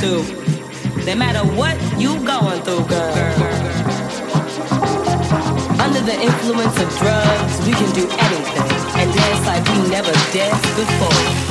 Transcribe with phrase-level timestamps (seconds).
[0.00, 0.24] Through,
[1.04, 3.14] no matter what you going through, girl.
[5.78, 10.76] Under the influence of drugs, we can do anything and dance like we never danced
[10.76, 11.49] before.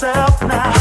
[0.00, 0.77] yourself now.